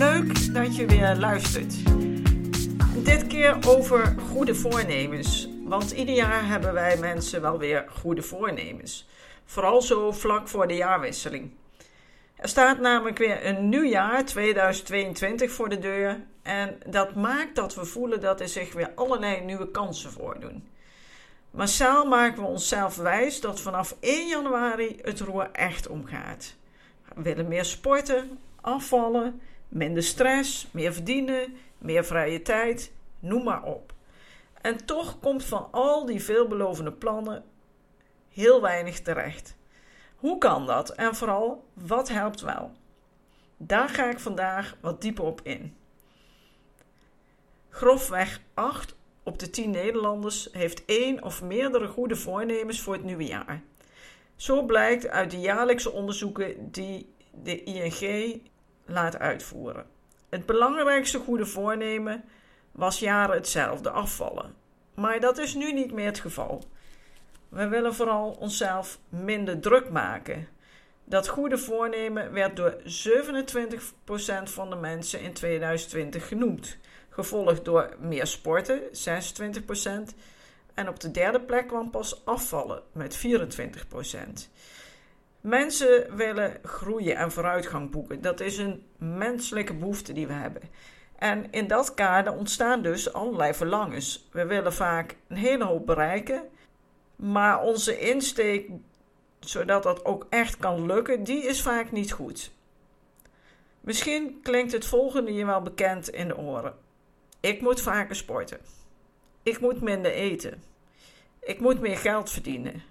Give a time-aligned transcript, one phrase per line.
[0.00, 1.74] Leuk dat je weer luistert.
[3.04, 5.48] Dit keer over goede voornemens.
[5.64, 9.08] Want ieder jaar hebben wij mensen wel weer goede voornemens.
[9.44, 11.50] Vooral zo vlak voor de jaarwisseling.
[12.36, 16.20] Er staat namelijk weer een nieuw jaar, 2022, voor de deur.
[16.42, 20.68] En dat maakt dat we voelen dat er zich weer allerlei nieuwe kansen voordoen.
[21.50, 26.54] Massaal maken we onszelf wijs dat vanaf 1 januari het roer echt omgaat.
[27.14, 33.92] We willen meer sporten, afvallen, minder stress, meer verdienen, meer vrije tijd, noem maar op.
[34.60, 37.44] En toch komt van al die veelbelovende plannen
[38.28, 39.56] heel weinig terecht.
[40.16, 42.72] Hoe kan dat en vooral wat helpt wel?
[43.56, 45.76] Daar ga ik vandaag wat dieper op in.
[47.68, 53.26] Grofweg 8 op de 10 Nederlanders heeft één of meerdere goede voornemens voor het nieuwe
[53.26, 53.62] jaar.
[54.36, 58.42] Zo blijkt uit de jaarlijkse onderzoeken die de ING
[58.90, 59.86] laat uitvoeren.
[60.28, 62.24] Het belangrijkste goede voornemen
[62.72, 64.54] was jaren hetzelfde afvallen.
[64.94, 66.64] Maar dat is nu niet meer het geval.
[67.48, 70.48] We willen vooral onszelf minder druk maken.
[71.04, 72.82] Dat goede voornemen werd door 27%
[74.44, 80.14] van de mensen in 2020 genoemd, gevolgd door meer sporten, 26%,
[80.74, 84.50] en op de derde plek kwam pas afvallen met 24%.
[85.40, 88.20] Mensen willen groeien en vooruitgang boeken.
[88.20, 90.62] Dat is een menselijke behoefte die we hebben.
[91.16, 94.28] En in dat kader ontstaan dus allerlei verlangens.
[94.32, 96.42] We willen vaak een hele hoop bereiken,
[97.16, 98.70] maar onze insteek,
[99.40, 102.52] zodat dat ook echt kan lukken, die is vaak niet goed.
[103.80, 106.74] Misschien klinkt het volgende je wel bekend in de oren.
[107.40, 108.60] Ik moet vaker sporten.
[109.42, 110.62] Ik moet minder eten.
[111.40, 112.82] Ik moet meer geld verdienen.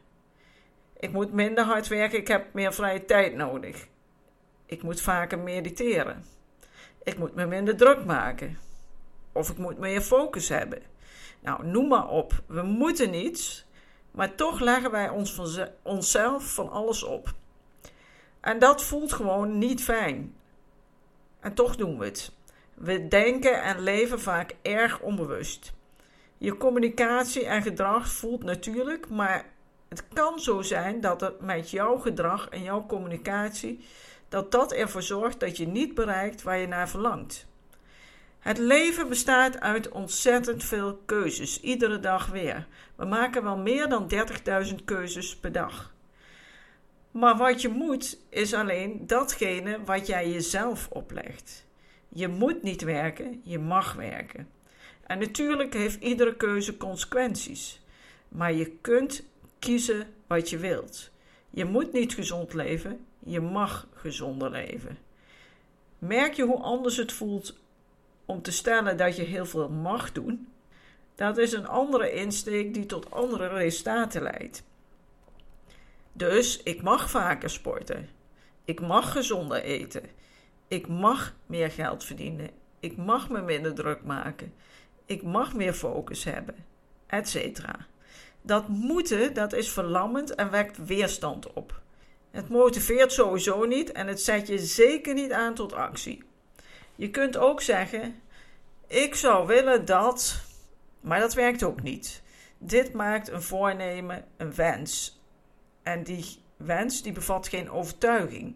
[0.99, 3.87] Ik moet minder hard werken, ik heb meer vrije tijd nodig.
[4.65, 6.25] Ik moet vaker mediteren.
[7.03, 8.57] Ik moet me minder druk maken.
[9.31, 10.81] Of ik moet meer focus hebben.
[11.39, 12.43] Nou, noem maar op.
[12.45, 13.65] We moeten niets,
[14.11, 17.33] maar toch leggen wij ons van onszelf van alles op.
[18.39, 20.35] En dat voelt gewoon niet fijn.
[21.39, 22.31] En toch doen we het.
[22.73, 25.73] We denken en leven vaak erg onbewust.
[26.37, 29.45] Je communicatie en gedrag voelt natuurlijk, maar
[29.89, 33.85] het kan zo zijn dat het met jouw gedrag en jouw communicatie
[34.29, 37.47] dat dat ervoor zorgt dat je niet bereikt waar je naar verlangt.
[38.39, 42.67] Het leven bestaat uit ontzettend veel keuzes, iedere dag weer.
[42.95, 44.11] We maken wel meer dan
[44.67, 45.93] 30.000 keuzes per dag.
[47.11, 51.65] Maar wat je moet, is alleen datgene wat jij jezelf oplegt.
[52.09, 54.47] Je moet niet werken, je mag werken.
[55.03, 57.81] En natuurlijk heeft iedere keuze consequenties.
[58.27, 59.23] Maar je kunt
[59.59, 61.09] kiezen wat je wilt.
[61.49, 64.97] Je moet niet gezond leven, je mag gezonder leven.
[65.99, 67.59] Merk je hoe anders het voelt
[68.25, 70.47] om te stellen dat je heel veel mag doen?
[71.15, 74.63] Dat is een andere insteek die tot andere resultaten leidt.
[76.13, 78.09] Dus ik mag vaker sporten.
[78.65, 80.03] Ik mag gezonder eten.
[80.67, 82.49] Ik mag meer geld verdienen.
[82.79, 84.53] Ik mag me minder druk maken.
[85.05, 86.55] Ik mag meer focus hebben,
[87.07, 87.61] etc.
[88.41, 91.81] Dat moeten, dat is verlammend en wekt weerstand op.
[92.31, 96.23] Het motiveert sowieso niet en het zet je zeker niet aan tot actie.
[96.95, 98.21] Je kunt ook zeggen:
[98.87, 100.41] Ik zou willen dat,
[101.01, 102.21] maar dat werkt ook niet.
[102.57, 105.21] Dit maakt een voornemen een wens.
[105.83, 106.25] En die
[106.57, 108.55] wens die bevat geen overtuiging.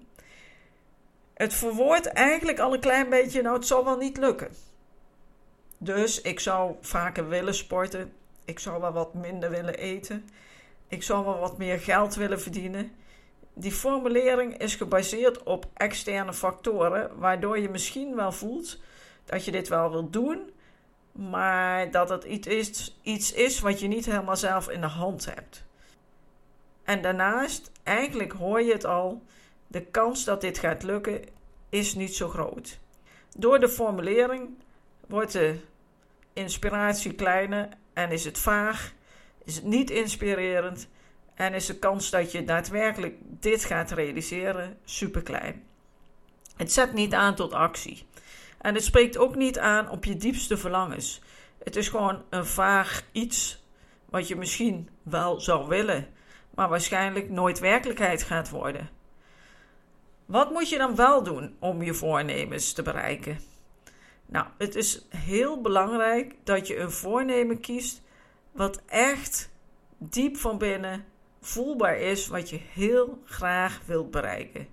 [1.34, 4.52] Het verwoordt eigenlijk al een klein beetje, nou het zal wel niet lukken.
[5.78, 8.14] Dus ik zou vaker willen sporten,
[8.46, 10.30] ik zou wel wat minder willen eten.
[10.88, 12.92] Ik zou wel wat meer geld willen verdienen.
[13.54, 18.80] Die formulering is gebaseerd op externe factoren, waardoor je misschien wel voelt
[19.26, 20.52] dat je dit wel wilt doen,
[21.12, 25.26] maar dat het iets is, iets is wat je niet helemaal zelf in de hand
[25.26, 25.64] hebt.
[26.84, 29.24] En daarnaast, eigenlijk hoor je het al,
[29.68, 31.22] de kans dat dit gaat lukken
[31.70, 32.80] is niet zo groot.
[33.38, 34.50] Door de formulering
[35.08, 35.60] wordt de
[36.34, 38.94] inspiratie kleiner en is het vaag,
[39.44, 40.88] is het niet inspirerend
[41.34, 45.64] en is de kans dat je daadwerkelijk dit gaat realiseren super klein.
[46.56, 48.06] Het zet niet aan tot actie.
[48.62, 51.22] En het spreekt ook niet aan op je diepste verlangens.
[51.64, 53.64] Het is gewoon een vaag iets
[54.06, 56.08] wat je misschien wel zou willen,
[56.56, 58.90] maar waarschijnlijk nooit werkelijkheid gaat worden.
[60.26, 63.40] Wat moet je dan wel doen om je voornemens te bereiken?
[64.34, 68.02] Nou, het is heel belangrijk dat je een voornemen kiest
[68.52, 69.50] wat echt
[69.98, 71.06] diep van binnen
[71.42, 74.68] voelbaar is wat je heel graag wilt bereiken.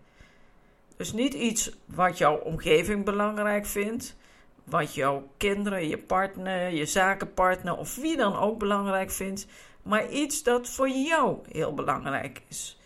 [0.97, 4.17] Dus niet iets wat jouw omgeving belangrijk vindt,
[4.65, 9.47] wat jouw kinderen, je partner, je zakenpartner of wie dan ook belangrijk vindt,
[9.83, 12.80] maar iets dat voor jou heel belangrijk is.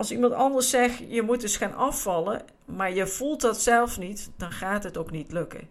[0.00, 4.30] Als iemand anders zegt je moet eens gaan afvallen, maar je voelt dat zelf niet,
[4.36, 5.68] dan gaat het ook niet lukken.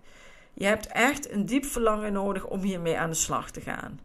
[0.53, 3.99] Je hebt echt een diep verlangen nodig om hiermee aan de slag te gaan.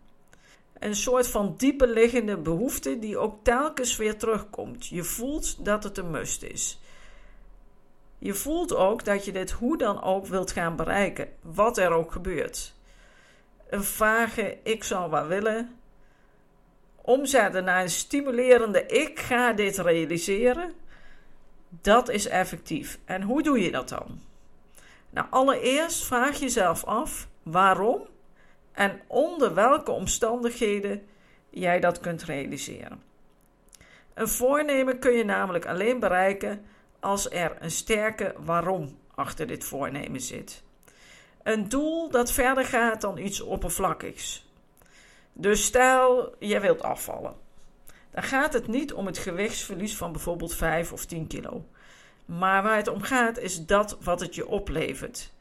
[0.78, 4.86] Een soort van diepe liggende behoefte die ook telkens weer terugkomt.
[4.86, 6.80] Je voelt dat het een must is.
[8.18, 12.12] Je voelt ook dat je dit hoe dan ook wilt gaan bereiken, wat er ook
[12.12, 12.74] gebeurt.
[13.68, 15.78] Een vage ik zou wel willen,
[17.06, 20.72] omzetten naar een stimulerende ik ga dit realiseren,
[21.68, 22.98] dat is effectief.
[23.04, 24.20] En hoe doe je dat dan?
[25.10, 28.06] Nou, allereerst vraag jezelf af waarom
[28.72, 31.06] en onder welke omstandigheden
[31.50, 33.02] jij dat kunt realiseren.
[34.14, 36.64] Een voornemen kun je namelijk alleen bereiken
[37.00, 40.62] als er een sterke waarom achter dit voornemen zit.
[41.42, 44.46] Een doel dat verder gaat dan iets oppervlakkigs.
[45.34, 47.34] Dus stel, je wilt afvallen.
[48.10, 51.64] Dan gaat het niet om het gewichtsverlies van bijvoorbeeld 5 of 10 kilo.
[52.24, 55.32] Maar waar het om gaat is dat wat het je oplevert.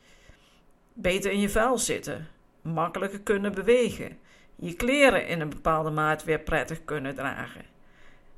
[0.93, 2.27] Beter in je vel zitten,
[2.61, 4.17] makkelijker kunnen bewegen,
[4.55, 7.65] je kleren in een bepaalde maat weer prettig kunnen dragen,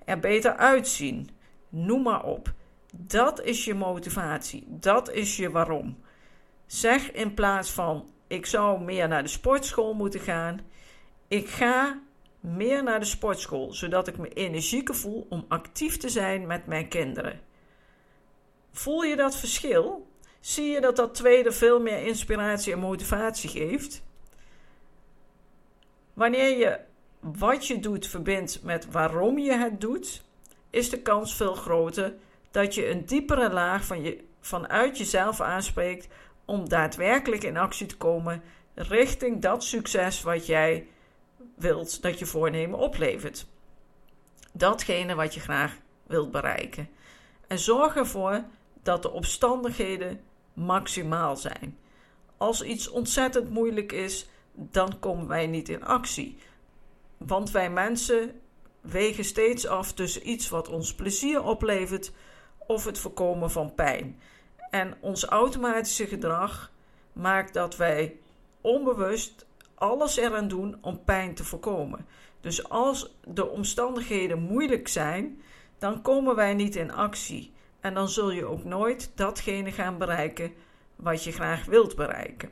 [0.06, 1.30] er beter uitzien,
[1.70, 2.54] noem maar op.
[2.92, 5.98] Dat is je motivatie, dat is je waarom.
[6.66, 10.60] Zeg in plaats van ik zou meer naar de sportschool moeten gaan,
[11.36, 12.02] ik ga
[12.40, 16.88] meer naar de sportschool, zodat ik me energieker voel om actief te zijn met mijn
[16.88, 17.42] kinderen.
[18.72, 20.08] Voel je dat verschil?
[20.40, 24.04] Zie je dat dat tweede veel meer inspiratie en motivatie geeft?
[26.14, 26.80] Wanneer je
[27.20, 30.24] wat je doet verbindt met waarom je het doet,
[30.70, 32.14] is de kans veel groter
[32.52, 36.08] dat je een diepere laag van je, vanuit jezelf aanspreekt
[36.46, 38.44] om daadwerkelijk in actie te komen
[38.74, 40.88] richting dat succes wat jij
[41.56, 43.46] wilt dat je voornemen oplevert.
[44.52, 45.78] Datgene wat je graag
[46.08, 46.90] wilt bereiken.
[47.48, 48.44] En zorg ervoor
[48.84, 50.22] dat de omstandigheden
[50.54, 51.78] maximaal zijn.
[52.38, 56.38] Als iets ontzettend moeilijk is, dan komen wij niet in actie.
[57.18, 58.42] Want wij mensen
[58.82, 62.12] wegen steeds af tussen iets wat ons plezier oplevert
[62.68, 64.20] of het voorkomen van pijn.
[64.70, 66.72] En ons automatische gedrag
[67.14, 68.20] maakt dat wij
[68.62, 69.46] onbewust
[69.76, 72.06] alles eraan doen om pijn te voorkomen.
[72.42, 75.42] Dus als de omstandigheden moeilijk zijn,
[75.78, 77.54] dan komen wij niet in actie.
[77.80, 80.54] En dan zul je ook nooit datgene gaan bereiken
[80.96, 82.50] wat je graag wilt bereiken.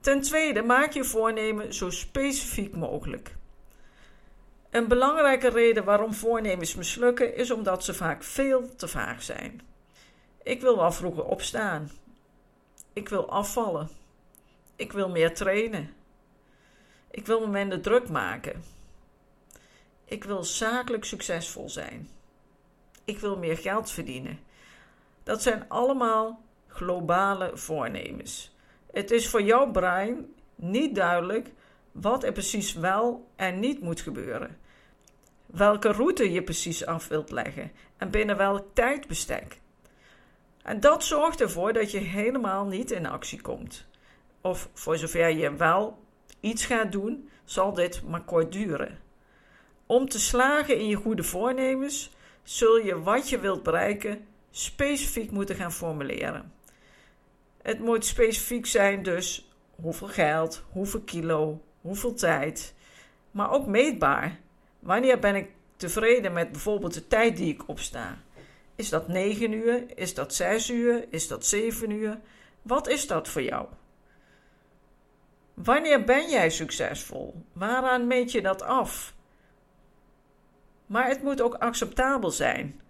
[0.00, 3.36] Ten tweede, maak je voornemen zo specifiek mogelijk.
[4.70, 9.60] Een belangrijke reden waarom voornemens mislukken is omdat ze vaak veel te vaag zijn.
[10.42, 11.90] Ik wil wel vroeger opstaan.
[12.92, 13.99] Ik wil afvallen.
[14.80, 15.92] Ik wil meer trainen.
[17.10, 18.62] Ik wil me minder druk maken.
[20.04, 22.08] Ik wil zakelijk succesvol zijn.
[23.04, 24.38] Ik wil meer geld verdienen.
[25.22, 28.54] Dat zijn allemaal globale voornemens.
[28.92, 31.50] Het is voor jouw brein niet duidelijk
[31.92, 34.58] wat er precies wel en niet moet gebeuren.
[35.46, 39.60] Welke route je precies af wilt leggen en binnen welk tijdbestek.
[40.62, 43.88] En dat zorgt ervoor dat je helemaal niet in actie komt.
[44.40, 45.98] Of voor zover je wel
[46.40, 48.98] iets gaat doen, zal dit maar kort duren.
[49.86, 52.10] Om te slagen in je goede voornemens
[52.42, 56.52] zul je wat je wilt bereiken specifiek moeten gaan formuleren.
[57.62, 62.74] Het moet specifiek zijn, dus hoeveel geld, hoeveel kilo, hoeveel tijd,
[63.30, 64.38] maar ook meetbaar.
[64.78, 68.18] Wanneer ben ik tevreden met bijvoorbeeld de tijd die ik opsta?
[68.74, 69.84] Is dat 9 uur?
[69.94, 71.04] Is dat 6 uur?
[71.10, 72.18] Is dat 7 uur?
[72.62, 73.66] Wat is dat voor jou?
[75.64, 77.42] Wanneer ben jij succesvol?
[77.52, 79.14] Waaraan meet je dat af?
[80.86, 82.80] Maar het moet ook acceptabel zijn.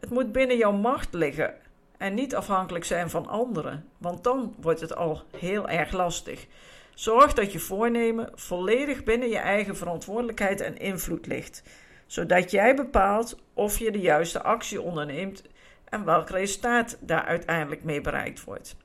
[0.00, 1.54] Het moet binnen jouw macht liggen
[1.98, 6.46] en niet afhankelijk zijn van anderen, want dan wordt het al heel erg lastig.
[6.94, 11.62] Zorg dat je voornemen volledig binnen je eigen verantwoordelijkheid en invloed ligt,
[12.06, 15.42] zodat jij bepaalt of je de juiste actie onderneemt
[15.84, 18.76] en welk resultaat daar uiteindelijk mee bereikt wordt.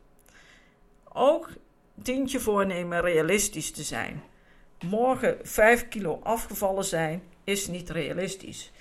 [1.14, 1.50] Ook
[2.02, 4.24] dient je voornemen realistisch te zijn.
[4.86, 8.72] Morgen 5 kilo afgevallen zijn is niet realistisch.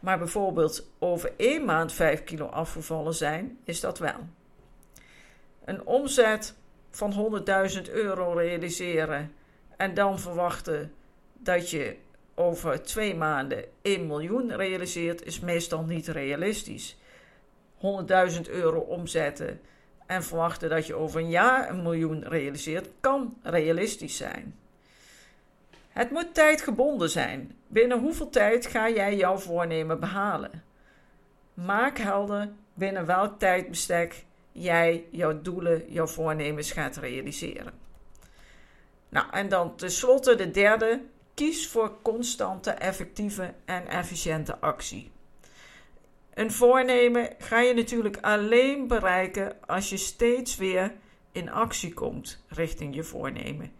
[0.00, 4.28] Maar bijvoorbeeld over één maand 5 kilo afgevallen zijn, is dat wel.
[5.64, 6.54] Een omzet
[6.90, 7.42] van
[7.86, 9.32] 100.000 euro realiseren
[9.76, 10.92] en dan verwachten
[11.32, 11.96] dat je
[12.34, 16.96] over twee maanden 1 miljoen realiseert, is meestal niet realistisch.
[17.76, 19.60] 100.000 euro omzetten
[20.10, 24.58] en verwachten dat je over een jaar een miljoen realiseert, kan realistisch zijn.
[25.88, 27.56] Het moet tijdgebonden zijn.
[27.66, 30.62] Binnen hoeveel tijd ga jij jouw voornemen behalen?
[31.54, 37.72] Maak helder binnen welk tijdbestek jij jouw doelen, jouw voornemens gaat realiseren.
[39.08, 41.00] Nou, en dan tenslotte de derde.
[41.34, 45.10] Kies voor constante, effectieve en efficiënte actie.
[46.40, 50.92] Een voornemen ga je natuurlijk alleen bereiken als je steeds weer
[51.32, 53.72] in actie komt richting je voornemen.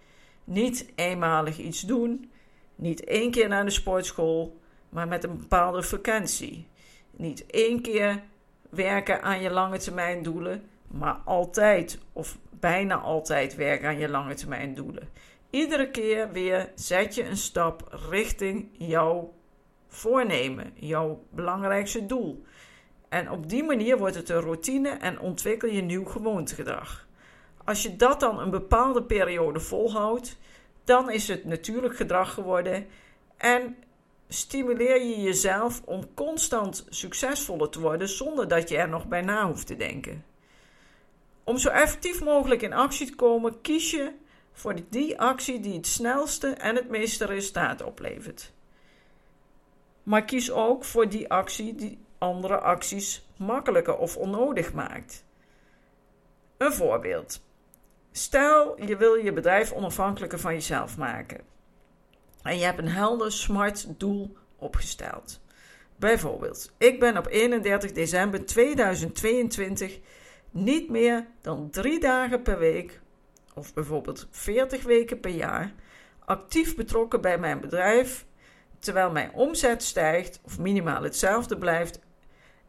[0.45, 2.31] Niet eenmalig iets doen,
[2.75, 6.67] niet één keer naar de sportschool, maar met een bepaalde frequentie.
[7.11, 8.23] Niet één keer
[8.71, 14.35] werken aan je lange termijn doelen, maar altijd of bijna altijd werken aan je lange
[14.35, 15.09] termijn doelen.
[15.51, 19.35] Iedere keer weer zet je een stap richting jouw
[19.89, 22.45] voornemen, jouw belangrijkste doel.
[23.11, 27.07] En op die manier wordt het een routine en ontwikkel je nieuw gewoontegedrag.
[27.65, 30.39] Als je dat dan een bepaalde periode volhoudt,
[30.85, 32.87] dan is het natuurlijk gedrag geworden
[33.37, 33.77] en
[34.29, 39.47] stimuleer je jezelf om constant succesvoller te worden zonder dat je er nog bij na
[39.47, 40.25] hoeft te denken.
[41.45, 44.13] Om zo effectief mogelijk in actie te komen, kies je
[44.53, 48.53] voor die actie die het snelste en het meeste resultaat oplevert.
[50.03, 55.25] Maar kies ook voor die actie die andere acties makkelijker of onnodig maakt.
[56.57, 57.43] Een voorbeeld.
[58.13, 61.41] Stel je wil je bedrijf onafhankelijker van jezelf maken.
[62.43, 65.41] En je hebt een helder smart doel opgesteld.
[65.97, 69.99] Bijvoorbeeld, ik ben op 31 december 2022
[70.51, 73.01] niet meer dan drie dagen per week,
[73.55, 75.73] of bijvoorbeeld 40 weken per jaar,
[76.25, 78.27] actief betrokken bij mijn bedrijf,
[78.79, 82.01] terwijl mijn omzet stijgt of minimaal hetzelfde blijft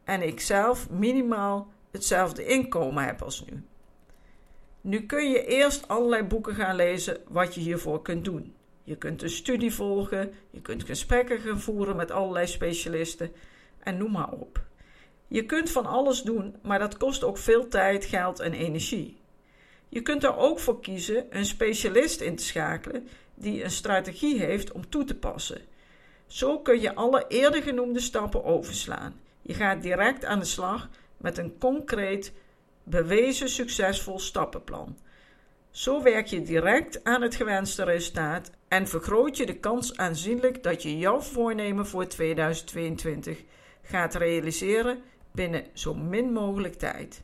[0.04, 3.62] en ik zelf minimaal hetzelfde inkomen heb als nu.
[4.80, 8.54] Nu kun je eerst allerlei boeken gaan lezen wat je hiervoor kunt doen.
[8.84, 13.32] Je kunt een studie volgen, je kunt gesprekken gaan voeren met allerlei specialisten
[13.78, 14.60] en noem maar op.
[15.28, 19.20] Je kunt van alles doen, maar dat kost ook veel tijd, geld en energie.
[19.88, 24.72] Je kunt er ook voor kiezen een specialist in te schakelen die een strategie heeft
[24.72, 25.60] om toe te passen.
[26.26, 29.20] Zo kun je alle eerder genoemde stappen overslaan.
[29.42, 32.32] Je gaat direct aan de slag met een concreet,
[32.84, 34.98] bewezen succesvol stappenplan.
[35.70, 40.82] Zo werk je direct aan het gewenste resultaat en vergroot je de kans aanzienlijk dat
[40.82, 43.42] je jouw voornemen voor 2022
[43.82, 47.22] gaat realiseren binnen zo min mogelijk tijd.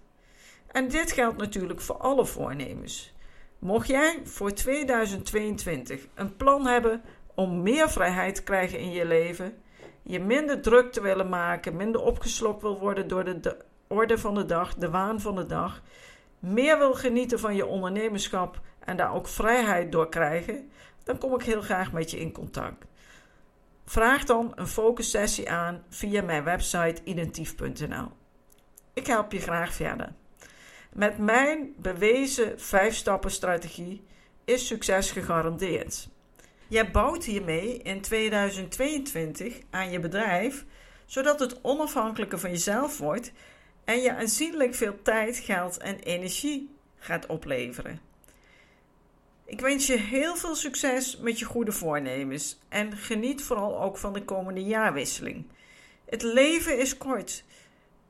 [0.66, 3.14] En dit geldt natuurlijk voor alle voornemens.
[3.58, 7.02] Mocht jij voor 2022 een plan hebben
[7.34, 9.62] om meer vrijheid te krijgen in je leven,
[10.08, 14.34] je minder druk te willen maken, minder opgeslokt wil worden door de, de orde van
[14.34, 15.82] de dag, de waan van de dag,
[16.38, 20.70] meer wil genieten van je ondernemerschap en daar ook vrijheid door krijgen,
[21.04, 22.84] dan kom ik heel graag met je in contact.
[23.84, 28.08] Vraag dan een focussessie aan via mijn website identief.nl.
[28.92, 30.12] Ik help je graag verder.
[30.92, 34.04] Met mijn bewezen 5-stappen strategie
[34.44, 36.08] is succes gegarandeerd.
[36.68, 40.64] Jij bouwt hiermee in 2022 aan je bedrijf,
[41.06, 43.32] zodat het onafhankelijker van jezelf wordt
[43.84, 48.00] en je aanzienlijk veel tijd, geld en energie gaat opleveren.
[49.44, 54.12] Ik wens je heel veel succes met je goede voornemens en geniet vooral ook van
[54.12, 55.46] de komende jaarwisseling.
[56.08, 57.44] Het leven is kort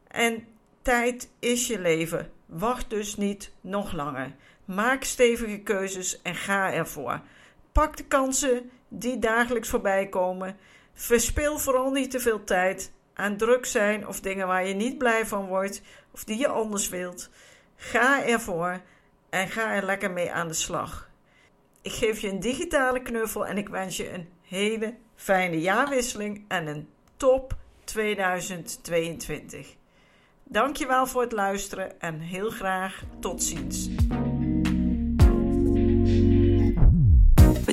[0.08, 0.46] en
[0.82, 2.30] tijd is je leven.
[2.46, 4.34] Wacht dus niet nog langer.
[4.64, 7.20] Maak stevige keuzes en ga ervoor.
[7.78, 10.56] Pak de kansen die dagelijks voorbij komen.
[10.94, 15.26] Verspil vooral niet te veel tijd aan druk zijn of dingen waar je niet blij
[15.26, 17.30] van wordt of die je anders wilt.
[17.76, 18.80] Ga ervoor
[19.30, 21.10] en ga er lekker mee aan de slag.
[21.82, 26.66] Ik geef je een digitale knuffel en ik wens je een hele fijne jaarwisseling en
[26.66, 29.76] een top 2022.
[30.44, 33.88] Dankjewel voor het luisteren en heel graag tot ziens.